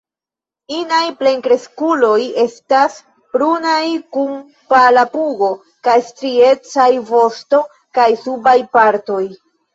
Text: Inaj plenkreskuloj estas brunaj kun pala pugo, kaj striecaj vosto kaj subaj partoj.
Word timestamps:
Inaj 0.75 1.09
plenkreskuloj 1.17 2.15
estas 2.43 2.95
brunaj 3.37 3.83
kun 4.17 4.33
pala 4.75 5.05
pugo, 5.13 5.51
kaj 5.89 5.99
striecaj 6.09 6.89
vosto 7.13 7.63
kaj 8.01 8.09
subaj 8.25 8.59
partoj. 8.81 9.23